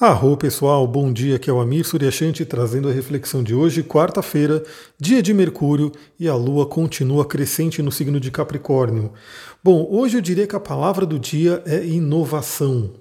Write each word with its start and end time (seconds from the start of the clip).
Arro 0.00 0.36
pessoal, 0.36 0.86
bom 0.86 1.12
dia, 1.12 1.34
aqui 1.34 1.50
é 1.50 1.52
o 1.52 1.58
Amir 1.58 1.84
Suryashanti 1.84 2.44
trazendo 2.44 2.88
a 2.88 2.92
reflexão 2.92 3.42
de 3.42 3.52
hoje, 3.52 3.82
quarta-feira, 3.82 4.62
dia 4.96 5.20
de 5.20 5.34
Mercúrio 5.34 5.90
e 6.20 6.28
a 6.28 6.36
Lua 6.36 6.66
continua 6.66 7.24
crescente 7.24 7.82
no 7.82 7.90
signo 7.90 8.20
de 8.20 8.30
Capricórnio. 8.30 9.12
Bom, 9.62 9.88
hoje 9.90 10.16
eu 10.16 10.20
diria 10.20 10.46
que 10.46 10.54
a 10.54 10.60
palavra 10.60 11.04
do 11.04 11.18
dia 11.18 11.64
é 11.66 11.84
inovação. 11.84 12.92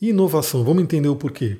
Inovação, 0.00 0.64
vamos 0.64 0.82
entender 0.82 1.10
o 1.10 1.16
porquê. 1.16 1.58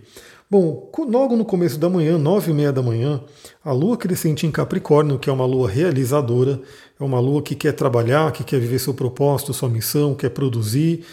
Bom, 0.51 0.91
logo 1.07 1.37
no 1.37 1.45
começo 1.45 1.79
da 1.79 1.91
manhã, 1.91 2.17
nove 2.17 2.51
e 2.51 2.55
meia 2.55 2.73
da 2.73 2.81
manhã, 2.81 3.21
a 3.63 3.73
Lua 3.73 3.99
crescente 3.99 4.47
em 4.47 4.51
Capricórnio, 4.51 5.19
que 5.19 5.29
é 5.29 5.33
uma 5.35 5.45
Lua 5.45 5.69
realizadora, 5.69 6.59
é 6.99 7.05
uma 7.05 7.21
Lua 7.21 7.43
que 7.43 7.55
quer 7.55 7.73
trabalhar, 7.73 8.33
que 8.33 8.43
quer 8.43 8.59
viver 8.59 8.79
seu 8.79 8.95
propósito, 8.95 9.53
sua 9.53 9.69
missão, 9.69 10.15
quer 10.15 10.31
produzir, 10.31 11.05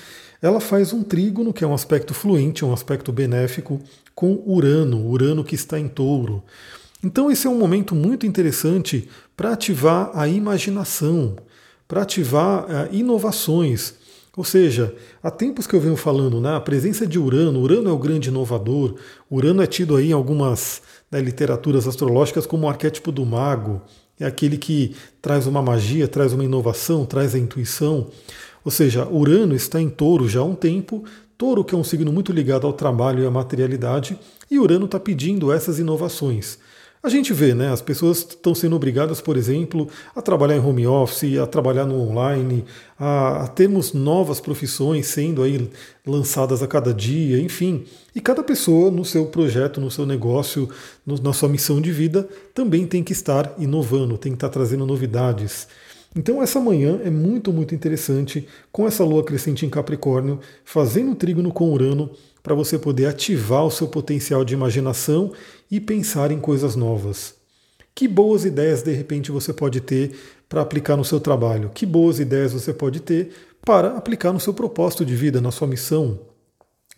ela 0.46 0.59
faz 0.59 0.93
um 0.93 1.02
trígono, 1.02 1.52
que 1.52 1.64
é 1.64 1.68
um 1.68 1.73
aspecto 1.73 2.14
fluente, 2.14 2.64
um 2.64 2.71
aspecto 2.71 3.12
benéfico, 3.12 3.82
com 4.14 4.44
Urano, 4.45 5.03
Urano 5.08 5.44
que 5.44 5.55
está 5.55 5.80
em 5.80 5.88
touro. 5.88 6.44
Então, 7.03 7.31
esse 7.31 7.48
é 7.48 7.49
um 7.49 7.58
momento 7.58 7.95
muito 7.95 8.27
interessante 8.27 9.09
para 9.36 9.53
ativar 9.53 10.12
a 10.13 10.27
imaginação, 10.27 11.36
para 11.88 12.03
ativar 12.03 12.66
uh, 12.66 12.94
inovações. 12.95 13.95
Ou 14.38 14.44
seja, 14.44 14.94
há 15.23 15.31
tempos 15.31 15.66
que 15.66 15.76
eu 15.76 15.81
venho 15.81 15.98
falando, 15.98 16.39
né, 16.39 16.55
a 16.55 16.62
presença 16.62 17.08
de 17.08 17.17
Urano, 17.17 17.59
Urano 17.59 17.89
é 17.89 17.91
o 17.91 17.98
grande 17.98 18.30
inovador, 18.30 18.98
Urano 19.31 19.64
é 19.64 19.67
tido 19.67 19.95
aí 19.95 20.09
em 20.09 20.14
algumas 20.14 20.80
né, 21.09 21.20
literaturas 21.22 21.88
astrológicas 21.88 22.45
como 22.45 22.67
o 22.67 22.70
arquétipo 22.70 23.12
do 23.12 23.25
mago, 23.25 23.81
é 24.20 24.25
aquele 24.25 24.58
que 24.58 24.95
traz 25.22 25.48
uma 25.48 25.62
magia, 25.62 26.08
traz 26.08 26.34
uma 26.34 26.44
inovação, 26.44 27.03
traz 27.03 27.34
a 27.34 27.39
intuição. 27.39 28.12
Ou 28.65 28.71
seja, 28.71 29.07
Urano 29.07 29.55
está 29.55 29.79
em 29.79 29.89
touro 29.89 30.27
já 30.27 30.39
há 30.39 30.43
um 30.43 30.55
tempo, 30.55 31.05
touro 31.37 31.63
que 31.63 31.75
é 31.75 31.77
um 31.77 31.83
signo 31.83 32.11
muito 32.11 32.33
ligado 32.33 32.65
ao 32.65 32.73
trabalho 32.73 33.23
e 33.23 33.27
à 33.27 33.29
materialidade, 33.29 34.19
e 34.49 34.57
Urano 34.57 34.85
está 34.85 34.99
pedindo 34.99 35.53
essas 35.53 35.77
inovações. 35.77 36.57
A 37.05 37.09
gente 37.09 37.31
vê, 37.33 37.53
né? 37.53 37.72
As 37.72 37.83
pessoas 37.83 38.17
estão 38.17 38.55
sendo 38.55 38.75
obrigadas, 38.75 39.22
por 39.22 39.38
exemplo, 39.38 39.88
a 40.16 40.23
trabalhar 40.23 40.55
em 40.55 40.59
home 40.59 40.88
office, 40.88 41.38
a 41.38 41.45
trabalhar 41.45 41.85
no 41.85 42.02
online, 42.02 42.66
a, 42.97 43.44
a, 43.44 43.47
termos 43.47 43.94
novas 43.94 44.39
profissões 44.39 45.05
sendo 45.05 45.44
aí 45.44 45.69
lançadas 46.03 46.63
a 46.63 46.67
cada 46.67 46.91
dia, 46.91 47.39
enfim. 47.39 47.85
E 48.16 48.19
cada 48.19 48.41
pessoa 48.41 48.89
no 48.89 49.05
seu 49.05 49.27
projeto, 49.27 49.79
no 49.79 49.91
seu 49.91 50.03
negócio, 50.03 50.67
no, 51.05 51.22
na 51.22 51.31
sua 51.31 51.47
missão 51.47 51.79
de 51.79 51.91
vida, 51.91 52.27
também 52.55 52.88
tem 52.88 53.03
que 53.03 53.13
estar 53.13 53.53
inovando, 53.59 54.17
tem 54.17 54.31
que 54.31 54.38
estar 54.38 54.50
trazendo 54.50 54.83
novidades. 54.83 55.67
Então 56.16 56.41
essa 56.41 56.61
manhã 56.61 57.02
é 57.03 57.09
muito, 57.09 57.52
muito 57.52 57.75
interessante 57.75 58.47
com 58.71 58.88
essa 58.88 59.03
lua 59.03 59.23
crescente 59.23 59.66
em 59.66 59.69
Capricórnio, 59.69 60.39
fazendo 60.63 61.13
trígono 61.13 61.52
com 61.52 61.73
Urano, 61.73 62.09
para 62.41 62.55
você 62.55 62.80
poder 62.80 63.07
ativar 63.07 63.66
o 63.66 63.72
seu 63.72 63.88
potencial 63.88 64.45
de 64.45 64.53
imaginação 64.53 65.33
e 65.69 65.81
pensar 65.81 66.31
em 66.31 66.39
coisas 66.39 66.75
novas. 66.75 67.35
Que 67.94 68.07
boas 68.07 68.45
ideias 68.45 68.81
de 68.81 68.94
repente 68.94 69.31
você 69.31 69.52
pode 69.52 69.81
ter 69.81 70.16
para 70.47 70.61
aplicar 70.61 70.95
no 70.95 71.03
seu 71.03 71.19
trabalho? 71.19 71.72
Que 71.73 71.85
boas 71.85 72.19
ideias 72.19 72.53
você 72.53 72.73
pode 72.73 73.00
ter 73.02 73.31
para 73.66 73.97
aplicar 73.97 74.31
no 74.31 74.39
seu 74.39 74.53
propósito 74.53 75.03
de 75.03 75.16
vida, 75.16 75.41
na 75.41 75.52
sua 75.52 75.67
missão? 75.67 76.19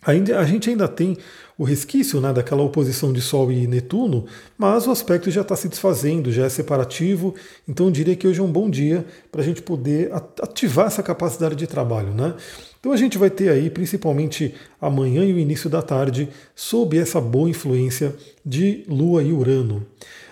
Ainda, 0.06 0.38
a 0.38 0.44
gente 0.44 0.70
ainda 0.70 0.86
tem 0.86 1.16
o 1.58 1.64
resquício 1.64 2.20
né, 2.20 2.32
daquela 2.32 2.62
oposição 2.62 3.12
de 3.12 3.20
Sol 3.20 3.50
e 3.50 3.66
Netuno, 3.66 4.26
mas 4.56 4.86
o 4.86 4.92
aspecto 4.92 5.28
já 5.28 5.40
está 5.40 5.56
se 5.56 5.68
desfazendo, 5.68 6.30
já 6.30 6.44
é 6.44 6.48
separativo, 6.48 7.34
então 7.66 7.86
eu 7.86 7.92
diria 7.92 8.14
que 8.14 8.28
hoje 8.28 8.38
é 8.38 8.42
um 8.42 8.50
bom 8.50 8.70
dia 8.70 9.04
para 9.30 9.42
a 9.42 9.44
gente 9.44 9.60
poder 9.60 10.12
ativar 10.40 10.86
essa 10.86 11.02
capacidade 11.02 11.56
de 11.56 11.66
trabalho. 11.66 12.14
Né? 12.14 12.32
Então 12.78 12.92
a 12.92 12.96
gente 12.96 13.18
vai 13.18 13.28
ter 13.28 13.48
aí, 13.48 13.68
principalmente 13.68 14.54
amanhã 14.80 15.24
e 15.24 15.32
o 15.32 15.38
início 15.38 15.68
da 15.68 15.82
tarde, 15.82 16.28
sob 16.54 16.96
essa 16.96 17.20
boa 17.20 17.50
influência 17.50 18.14
de 18.46 18.84
Lua 18.88 19.24
e 19.24 19.32
Urano. 19.32 19.84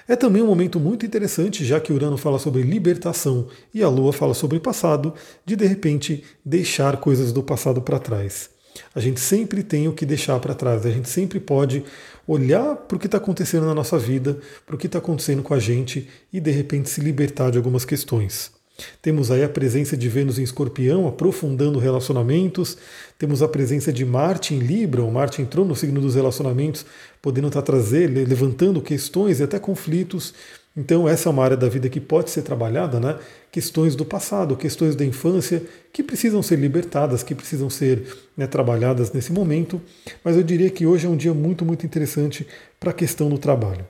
É 0.07 0.15
também 0.15 0.41
um 0.41 0.47
momento 0.47 0.79
muito 0.79 1.05
interessante, 1.05 1.65
já 1.65 1.81
que 1.81 1.93
Urano 1.93 2.17
fala 2.17 2.39
sobre 2.39 2.63
libertação 2.63 3.49
e 3.75 3.83
a 3.83 3.89
Lua 3.89 4.13
fala 4.13 4.35
sobre 4.35 4.61
passado, 4.61 5.13
de 5.45 5.57
de 5.57 5.67
repente 5.67 6.23
deixar 6.45 6.99
coisas 6.99 7.33
do 7.33 7.43
passado 7.43 7.83
para 7.83 7.99
trás. 7.99 8.56
A 8.95 9.01
gente 9.01 9.21
sempre 9.21 9.63
tem 9.63 9.89
o 9.89 9.93
que 9.93 10.07
deixar 10.07 10.39
para 10.41 10.55
trás, 10.55 10.87
a 10.87 10.91
gente 10.91 11.09
sempre 11.09 11.39
pode 11.39 11.85
olhar 12.27 12.77
para 12.77 12.97
o 12.97 12.99
que 12.99 13.07
está 13.07 13.19
acontecendo 13.19 13.67
na 13.67 13.75
nossa 13.75 13.99
vida, 13.99 14.39
para 14.65 14.75
o 14.75 14.79
que 14.79 14.87
está 14.87 14.99
acontecendo 14.99 15.43
com 15.43 15.55
a 15.55 15.59
gente 15.59 16.09
e 16.33 16.41
de 16.41 16.51
repente 16.51 16.91
se 16.91 17.01
libertar 17.01 17.51
de 17.51 17.59
algumas 17.59 17.85
questões. 17.85 18.56
Temos 19.01 19.31
aí 19.31 19.43
a 19.43 19.49
presença 19.49 19.97
de 19.97 20.09
Vênus 20.09 20.39
em 20.39 20.43
Escorpião, 20.43 21.07
aprofundando 21.07 21.79
relacionamentos. 21.79 22.77
Temos 23.19 23.43
a 23.43 23.49
presença 23.49 23.93
de 23.93 24.05
Marte 24.05 24.55
em 24.55 24.59
Libra, 24.59 25.03
o 25.03 25.11
Marte 25.11 25.41
entrou 25.41 25.65
no 25.65 25.75
signo 25.75 26.01
dos 26.01 26.15
relacionamentos, 26.15 26.85
podendo 27.23 27.49
estar 27.49 27.63
tá 27.63 27.67
trazer, 27.67 28.09
levantando 28.09 28.81
questões 28.81 29.41
e 29.41 29.43
até 29.43 29.59
conflitos. 29.59 30.35
Então, 30.77 31.09
essa 31.09 31.31
é 31.31 31.33
uma 31.33 31.43
área 31.43 31.57
da 31.57 31.69
vida 31.71 31.89
que 31.89 31.99
pode 31.99 32.29
ser 32.29 32.43
trabalhada, 32.43 33.01
né? 33.01 33.19
Questões 33.51 33.97
do 33.97 34.05
passado, 34.05 34.55
questões 34.57 34.95
da 34.95 35.07
infância, 35.07 35.63
que 35.91 36.03
precisam 36.03 36.43
ser 36.43 36.59
libertadas, 36.59 37.23
que 37.23 37.35
precisam 37.35 37.71
ser 37.71 38.07
né, 38.37 38.47
trabalhadas 38.47 39.11
nesse 39.11 39.33
momento. 39.33 39.81
Mas 40.23 40.37
eu 40.37 40.43
diria 40.43 40.69
que 40.69 40.85
hoje 40.85 41.07
é 41.07 41.09
um 41.09 41.17
dia 41.17 41.33
muito, 41.33 41.65
muito 41.65 41.87
interessante 41.87 42.47
para 42.79 42.91
a 42.91 42.95
questão 42.95 43.31
do 43.31 43.39
trabalho. 43.39 43.87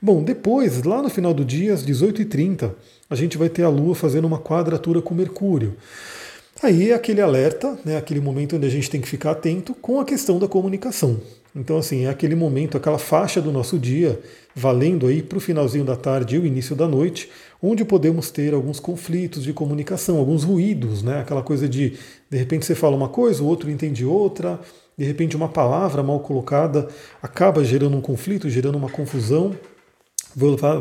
Bom, 0.00 0.22
depois, 0.22 0.82
lá 0.82 1.02
no 1.02 1.08
final 1.08 1.34
do 1.34 1.44
dia, 1.44 1.72
às 1.72 1.84
18h30, 1.84 2.72
a 3.10 3.14
gente 3.14 3.38
vai 3.38 3.48
ter 3.48 3.62
a 3.62 3.68
Lua 3.68 3.94
fazendo 3.94 4.26
uma 4.26 4.38
quadratura 4.38 5.00
com 5.00 5.14
Mercúrio. 5.14 5.76
Aí 6.62 6.90
é 6.90 6.94
aquele 6.94 7.20
alerta, 7.20 7.78
né, 7.84 7.96
aquele 7.96 8.20
momento 8.20 8.56
onde 8.56 8.66
a 8.66 8.70
gente 8.70 8.90
tem 8.90 9.00
que 9.00 9.08
ficar 9.08 9.30
atento 9.30 9.74
com 9.74 10.00
a 10.00 10.04
questão 10.04 10.38
da 10.38 10.48
comunicação. 10.48 11.20
Então, 11.58 11.76
assim, 11.76 12.04
é 12.04 12.08
aquele 12.08 12.36
momento, 12.36 12.76
aquela 12.76 12.98
faixa 13.00 13.42
do 13.42 13.50
nosso 13.50 13.80
dia, 13.80 14.20
valendo 14.54 15.08
aí 15.08 15.20
para 15.20 15.38
o 15.38 15.40
finalzinho 15.40 15.84
da 15.84 15.96
tarde 15.96 16.36
e 16.36 16.38
o 16.38 16.46
início 16.46 16.76
da 16.76 16.86
noite, 16.86 17.28
onde 17.60 17.84
podemos 17.84 18.30
ter 18.30 18.54
alguns 18.54 18.78
conflitos 18.78 19.42
de 19.42 19.52
comunicação, 19.52 20.18
alguns 20.18 20.44
ruídos, 20.44 21.02
né? 21.02 21.20
Aquela 21.20 21.42
coisa 21.42 21.68
de, 21.68 21.98
de 22.30 22.38
repente 22.38 22.64
você 22.64 22.76
fala 22.76 22.94
uma 22.94 23.08
coisa, 23.08 23.42
o 23.42 23.46
outro 23.46 23.68
entende 23.68 24.04
outra, 24.04 24.60
de 24.96 25.04
repente 25.04 25.34
uma 25.34 25.48
palavra 25.48 26.00
mal 26.00 26.20
colocada 26.20 26.86
acaba 27.20 27.64
gerando 27.64 27.96
um 27.96 28.00
conflito, 28.00 28.48
gerando 28.48 28.78
uma 28.78 28.88
confusão. 28.88 29.52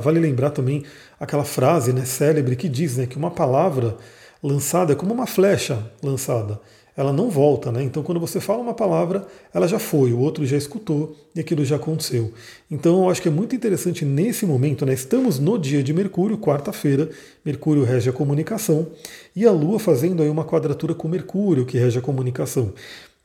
Vale 0.03 0.19
lembrar 0.19 0.51
também 0.51 0.83
aquela 1.19 1.43
frase 1.43 1.91
né, 1.91 2.05
célebre 2.05 2.55
que 2.55 2.69
diz 2.69 2.97
né, 2.97 3.07
que 3.07 3.17
uma 3.17 3.31
palavra 3.31 3.97
lançada 4.43 4.93
é 4.93 4.95
como 4.95 5.11
uma 5.11 5.25
flecha 5.25 5.91
lançada 6.03 6.59
ela 6.97 7.13
não 7.13 7.29
volta, 7.29 7.71
né? 7.71 7.83
Então, 7.83 8.01
quando 8.01 8.19
você 8.19 8.41
fala 8.41 8.59
uma 8.59 8.73
palavra, 8.73 9.27
ela 9.53 9.67
já 9.67 9.77
foi, 9.77 10.11
o 10.11 10.17
outro 10.17 10.43
já 10.47 10.57
escutou 10.57 11.15
e 11.35 11.39
aquilo 11.39 11.63
já 11.63 11.75
aconteceu. 11.75 12.33
Então, 12.71 13.03
eu 13.03 13.09
acho 13.11 13.21
que 13.21 13.27
é 13.27 13.31
muito 13.31 13.55
interessante 13.55 14.03
nesse 14.03 14.47
momento, 14.47 14.83
né? 14.83 14.93
Estamos 14.93 15.37
no 15.37 15.59
dia 15.59 15.83
de 15.83 15.93
Mercúrio, 15.93 16.39
quarta-feira, 16.39 17.07
Mercúrio 17.45 17.83
rege 17.83 18.09
a 18.09 18.13
comunicação, 18.13 18.87
e 19.35 19.45
a 19.45 19.51
Lua 19.51 19.77
fazendo 19.77 20.23
aí 20.23 20.29
uma 20.29 20.43
quadratura 20.43 20.95
com 20.95 21.07
Mercúrio, 21.07 21.67
que 21.67 21.77
rege 21.77 21.99
a 21.99 22.01
comunicação. 22.01 22.73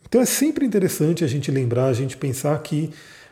Então, 0.07 0.21
é 0.21 0.27
sempre 0.27 0.67
interessante 0.67 1.25
a 1.25 1.27
gente 1.27 1.51
lembrar, 1.51 1.87
a 1.87 1.95
gente 1.95 2.19
pensar 2.19 2.61
que 2.63 2.91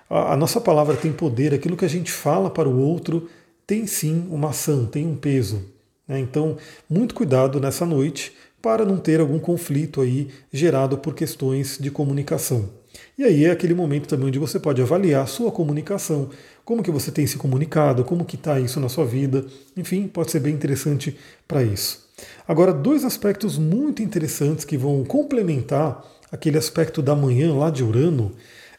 a, 0.08 0.34
nossa 0.38 0.58
palavra 0.58 0.96
tem 0.96 1.12
poder, 1.12 1.52
aquilo 1.52 1.76
que 1.76 1.84
a 1.84 1.88
gente 1.88 2.10
fala 2.10 2.48
para 2.48 2.66
o 2.66 2.80
outro 2.80 3.28
tem 3.66 3.86
sim 3.86 4.26
uma 4.30 4.48
ação, 4.48 4.86
tem 4.86 5.06
um 5.06 5.14
peso. 5.14 5.62
Né? 6.08 6.18
Então, 6.18 6.56
muito 6.88 7.14
cuidado 7.14 7.60
nessa 7.60 7.84
noite 7.84 8.32
para 8.62 8.84
não 8.84 8.98
ter 8.98 9.20
algum 9.20 9.38
conflito 9.38 10.00
aí 10.00 10.28
gerado 10.52 10.98
por 10.98 11.14
questões 11.14 11.78
de 11.78 11.90
comunicação. 11.90 12.68
E 13.16 13.24
aí 13.24 13.44
é 13.44 13.50
aquele 13.50 13.74
momento 13.74 14.08
também 14.08 14.28
onde 14.28 14.38
você 14.38 14.58
pode 14.58 14.82
avaliar 14.82 15.22
a 15.22 15.26
sua 15.26 15.50
comunicação, 15.52 16.30
como 16.64 16.82
que 16.82 16.90
você 16.90 17.10
tem 17.10 17.26
se 17.26 17.36
comunicado, 17.36 18.04
como 18.04 18.24
que 18.24 18.36
está 18.36 18.58
isso 18.58 18.80
na 18.80 18.88
sua 18.88 19.04
vida, 19.04 19.44
enfim, 19.76 20.08
pode 20.08 20.30
ser 20.30 20.40
bem 20.40 20.54
interessante 20.54 21.16
para 21.46 21.62
isso. 21.62 22.08
Agora, 22.46 22.72
dois 22.72 23.04
aspectos 23.04 23.58
muito 23.58 24.02
interessantes 24.02 24.64
que 24.64 24.76
vão 24.76 25.04
complementar 25.04 26.04
aquele 26.30 26.58
aspecto 26.58 27.02
da 27.02 27.14
manhã 27.14 27.54
lá 27.54 27.70
de 27.70 27.82
Urano, 27.82 28.32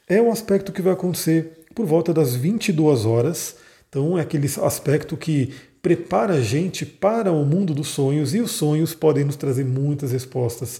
é 0.08 0.22
um 0.22 0.31
aspecto 0.31 0.72
que 0.72 0.81
vai 0.81 0.94
acontecer 0.94 1.66
por 1.74 1.86
volta 1.86 2.13
das 2.13 2.36
22 2.36 3.06
horas, 3.06 3.56
então 3.89 4.18
é 4.18 4.22
aquele 4.22 4.48
aspecto 4.62 5.18
que 5.18 5.54
prepara 5.81 6.36
a 6.36 6.42
gente 6.42 6.86
para 6.86 7.31
o 7.31 7.45
mundo 7.45 7.74
dos 7.74 7.88
sonhos 7.88 8.33
e 8.33 8.39
os 8.39 8.51
sonhos 8.51 8.94
podem 8.94 9.25
nos 9.25 9.36
trazer 9.36 9.66
muitas 9.66 10.12
respostas. 10.12 10.80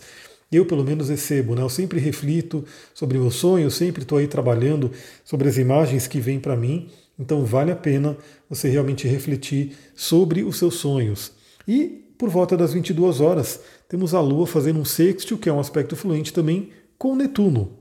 Eu, 0.51 0.65
pelo 0.65 0.83
menos, 0.83 1.09
recebo, 1.09 1.56
né? 1.56 1.62
Eu 1.62 1.69
sempre 1.69 2.00
reflito 2.00 2.65
sobre 2.94 3.18
meus 3.18 3.36
sonhos, 3.36 3.74
sempre 3.74 4.03
estou 4.03 4.18
aí 4.18 4.27
trabalhando 4.27 4.92
sobre 5.24 5.48
as 5.48 5.57
imagens 5.57 6.07
que 6.07 6.19
vêm 6.19 6.39
para 6.39 6.57
mim. 6.57 6.89
Então, 7.18 7.45
vale 7.45 7.71
a 7.71 7.75
pena 7.75 8.18
você 8.50 8.68
realmente 8.68 9.07
refletir 9.07 9.77
sobre 9.95 10.44
os 10.44 10.57
seus 10.57 10.75
sonhos. 10.75 11.31
E, 11.68 12.04
por 12.18 12.30
volta 12.30 12.57
das 12.57 12.74
22 12.74 13.21
horas, 13.21 13.62
temos 13.88 14.13
a 14.13 14.19
Lua 14.19 14.45
fazendo 14.45 14.80
um 14.80 14.86
sextil, 14.86 15.38
que 15.38 15.47
é 15.47 15.54
um 15.54 15.59
aspecto 15.59 15.95
fluente 15.95 16.33
também, 16.33 16.69
com 16.97 17.15
Netuno. 17.15 17.77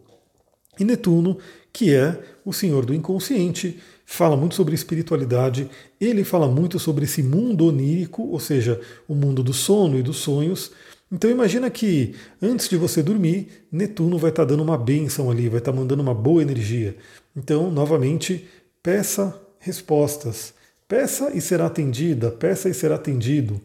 E 0.78 0.84
Netuno, 0.84 1.38
que 1.72 1.92
é 1.92 2.18
o 2.44 2.52
senhor 2.52 2.86
do 2.86 2.94
inconsciente, 2.94 3.80
fala 4.12 4.36
muito 4.36 4.56
sobre 4.56 4.74
espiritualidade, 4.74 5.70
ele 6.00 6.24
fala 6.24 6.48
muito 6.48 6.80
sobre 6.80 7.04
esse 7.04 7.22
mundo 7.22 7.66
onírico, 7.66 8.24
ou 8.24 8.40
seja, 8.40 8.80
o 9.06 9.14
mundo 9.14 9.40
do 9.40 9.52
sono 9.52 9.96
e 9.96 10.02
dos 10.02 10.16
sonhos. 10.16 10.72
Então 11.12 11.30
imagina 11.30 11.70
que 11.70 12.16
antes 12.42 12.68
de 12.68 12.76
você 12.76 13.04
dormir, 13.04 13.66
Netuno 13.70 14.18
vai 14.18 14.30
estar 14.30 14.44
dando 14.44 14.64
uma 14.64 14.76
bênção 14.76 15.30
ali, 15.30 15.48
vai 15.48 15.58
estar 15.58 15.72
mandando 15.72 16.02
uma 16.02 16.12
boa 16.12 16.42
energia. 16.42 16.96
Então, 17.36 17.70
novamente, 17.70 18.48
peça 18.82 19.40
respostas. 19.60 20.54
Peça 20.88 21.30
e 21.32 21.40
será 21.40 21.66
atendida, 21.66 22.32
peça 22.32 22.68
e 22.68 22.74
será 22.74 22.96
atendido. 22.96 23.60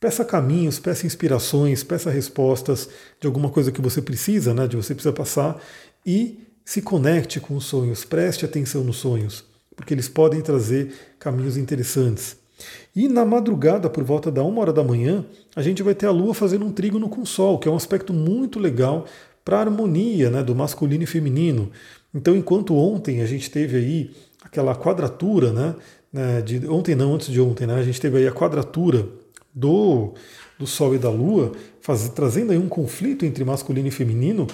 Peça 0.00 0.24
caminhos, 0.24 0.78
peça 0.78 1.06
inspirações, 1.06 1.84
peça 1.84 2.10
respostas 2.10 2.88
de 3.20 3.26
alguma 3.26 3.50
coisa 3.50 3.70
que 3.70 3.82
você 3.82 4.00
precisa, 4.00 4.54
né, 4.54 4.66
de 4.66 4.76
você 4.76 4.94
precisa 4.94 5.12
passar 5.12 5.62
e 6.06 6.38
se 6.64 6.80
conecte 6.80 7.38
com 7.38 7.54
os 7.54 7.66
sonhos, 7.66 8.02
preste 8.02 8.46
atenção 8.46 8.82
nos 8.82 8.96
sonhos, 8.96 9.44
porque 9.76 9.94
eles 9.94 10.08
podem 10.08 10.40
trazer 10.40 10.92
caminhos 11.18 11.56
interessantes. 11.56 12.36
E 12.94 13.08
na 13.08 13.24
madrugada, 13.24 13.90
por 13.90 14.04
volta 14.04 14.30
da 14.30 14.42
uma 14.42 14.60
hora 14.60 14.72
da 14.72 14.84
manhã, 14.84 15.24
a 15.56 15.62
gente 15.62 15.82
vai 15.82 15.94
ter 15.94 16.06
a 16.06 16.10
Lua 16.10 16.32
fazendo 16.32 16.64
um 16.64 16.72
trígono 16.72 17.08
com 17.08 17.22
o 17.22 17.26
Sol, 17.26 17.58
que 17.58 17.68
é 17.68 17.70
um 17.70 17.76
aspecto 17.76 18.12
muito 18.12 18.58
legal 18.58 19.06
para 19.44 19.58
a 19.58 19.60
harmonia 19.60 20.30
né, 20.30 20.42
do 20.42 20.54
masculino 20.54 21.02
e 21.02 21.06
feminino. 21.06 21.70
Então, 22.14 22.36
enquanto 22.36 22.74
ontem 22.76 23.20
a 23.20 23.26
gente 23.26 23.50
teve 23.50 23.76
aí 23.76 24.10
aquela 24.42 24.74
quadratura, 24.74 25.52
né, 25.52 25.74
né, 26.12 26.40
de, 26.40 26.66
ontem 26.68 26.94
não, 26.94 27.14
antes 27.14 27.28
de 27.28 27.40
ontem, 27.40 27.66
né, 27.66 27.74
a 27.74 27.82
gente 27.82 28.00
teve 28.00 28.18
aí 28.18 28.28
a 28.28 28.32
quadratura 28.32 29.08
do, 29.52 30.14
do 30.58 30.66
Sol 30.66 30.94
e 30.94 30.98
da 30.98 31.10
Lua, 31.10 31.52
faz, 31.80 32.08
trazendo 32.10 32.52
aí 32.52 32.58
um 32.58 32.68
conflito 32.68 33.26
entre 33.26 33.44
masculino 33.44 33.88
e 33.88 33.90
feminino, 33.90 34.46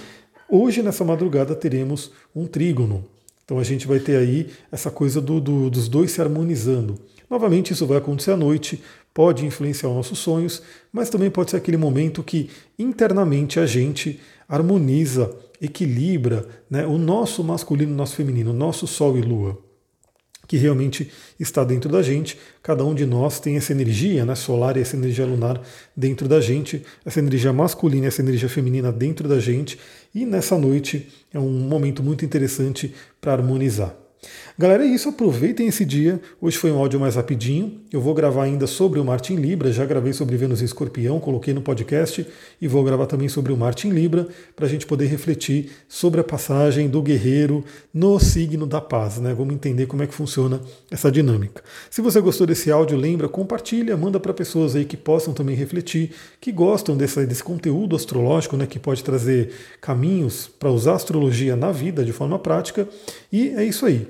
hoje 0.49 0.83
nessa 0.83 1.05
madrugada 1.05 1.55
teremos 1.55 2.11
um 2.35 2.47
trígono. 2.47 3.05
Então 3.51 3.59
a 3.59 3.65
gente 3.65 3.85
vai 3.85 3.99
ter 3.99 4.15
aí 4.15 4.47
essa 4.71 4.93
coisa 4.93 5.21
do, 5.21 5.41
do, 5.41 5.69
dos 5.69 5.89
dois 5.89 6.13
se 6.13 6.21
harmonizando. 6.21 6.95
Novamente, 7.29 7.73
isso 7.73 7.85
vai 7.85 7.99
acontecer 7.99 8.31
à 8.31 8.37
noite, 8.37 8.81
pode 9.13 9.45
influenciar 9.45 9.89
os 9.89 9.97
nossos 9.97 10.21
sonhos, 10.21 10.63
mas 10.93 11.11
também 11.11 11.29
pode 11.29 11.51
ser 11.51 11.57
aquele 11.57 11.77
momento 11.77 12.23
que 12.23 12.49
internamente 12.79 13.59
a 13.59 13.67
gente 13.67 14.21
harmoniza, 14.49 15.37
equilibra 15.61 16.47
né, 16.71 16.87
o 16.87 16.97
nosso 16.97 17.43
masculino 17.43 17.93
o 17.93 17.97
nosso 17.97 18.15
feminino, 18.15 18.53
o 18.53 18.55
nosso 18.55 18.87
Sol 18.87 19.19
e 19.19 19.21
Lua 19.21 19.59
que 20.51 20.57
realmente 20.57 21.09
está 21.39 21.63
dentro 21.63 21.89
da 21.89 22.03
gente. 22.03 22.37
Cada 22.61 22.85
um 22.85 22.93
de 22.93 23.07
nós 23.07 23.39
tem 23.39 23.57
essa 23.57 23.71
energia 23.71 24.25
né, 24.25 24.35
solar 24.35 24.77
e 24.77 24.81
essa 24.81 24.97
energia 24.97 25.25
lunar 25.25 25.63
dentro 25.97 26.27
da 26.27 26.41
gente, 26.41 26.85
essa 27.05 27.21
energia 27.21 27.53
masculina 27.53 28.07
e 28.07 28.09
essa 28.09 28.21
energia 28.21 28.49
feminina 28.49 28.91
dentro 28.91 29.29
da 29.29 29.39
gente. 29.39 29.79
E 30.13 30.27
nessa 30.27 30.59
noite 30.59 31.07
é 31.33 31.39
um 31.39 31.53
momento 31.53 32.03
muito 32.03 32.25
interessante 32.25 32.93
para 33.21 33.35
harmonizar. 33.35 34.00
Galera, 34.61 34.85
é 34.85 34.87
isso. 34.87 35.09
Aproveitem 35.09 35.69
esse 35.69 35.87
dia. 35.87 36.21
Hoje 36.39 36.59
foi 36.59 36.71
um 36.71 36.79
áudio 36.79 37.01
mais 37.01 37.15
rapidinho. 37.15 37.81
Eu 37.91 37.99
vou 37.99 38.13
gravar 38.13 38.45
ainda 38.45 38.67
sobre 38.67 39.01
o 39.01 39.05
Marte 39.05 39.33
em 39.33 39.37
Libra. 39.37 39.73
Já 39.73 39.87
gravei 39.87 40.13
sobre 40.13 40.37
Vênus 40.37 40.61
em 40.61 40.67
Escorpião, 40.67 41.19
coloquei 41.19 41.55
no 41.55 41.63
podcast. 41.63 42.27
E 42.61 42.69
vou 42.69 42.85
gravar 42.85 43.07
também 43.07 43.27
sobre 43.27 43.55
o 43.55 43.57
Marte 43.57 43.89
em 43.89 43.91
Libra, 43.91 44.29
para 44.55 44.67
a 44.67 44.69
gente 44.69 44.85
poder 44.85 45.07
refletir 45.07 45.71
sobre 45.89 46.21
a 46.21 46.25
passagem 46.25 46.91
do 46.91 47.01
guerreiro 47.01 47.65
no 47.95 48.21
signo 48.21 48.67
da 48.67 48.83
paz. 48.83 49.19
Né? 49.19 49.33
Vamos 49.33 49.55
entender 49.55 49.87
como 49.87 50.03
é 50.03 50.07
que 50.07 50.15
funciona 50.15 50.61
essa 50.91 51.11
dinâmica. 51.11 51.63
Se 51.91 52.03
você 52.03 52.21
gostou 52.21 52.47
desse 52.47 52.71
áudio, 52.71 52.99
lembra, 52.99 53.31
compartilha, 53.31 53.97
manda 53.97 54.21
para 54.21 54.35
pessoas 54.35 54.77
aí 54.77 54.85
que 54.85 54.97
possam 54.97 55.33
também 55.33 55.57
refletir, 55.57 56.11
que 56.39 56.53
gostam 56.53 56.99
desse, 56.99 57.25
desse 57.25 57.43
conteúdo 57.43 57.97
astrológico, 57.97 58.59
né, 58.59 58.67
que 58.67 58.79
pode 58.79 59.03
trazer 59.03 59.55
caminhos 59.81 60.47
para 60.47 60.71
usar 60.71 60.93
a 60.93 60.97
astrologia 60.97 61.57
na 61.57 61.73
vida 61.73 62.05
de 62.05 62.13
forma 62.13 62.39
prática. 62.39 62.87
E 63.33 63.49
é 63.57 63.65
isso 63.65 63.87
aí. 63.87 64.10